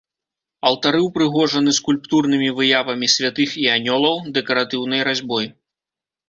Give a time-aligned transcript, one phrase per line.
[0.69, 5.45] Алтары ўпрыгожаны скульптурнымі выявамі святых і анёлаў, дэкаратыўнай разьбой.